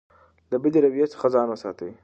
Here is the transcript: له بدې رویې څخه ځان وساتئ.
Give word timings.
له 0.49 0.57
بدې 0.63 0.79
رویې 0.85 1.05
څخه 1.13 1.27
ځان 1.33 1.47
وساتئ. 1.49 1.91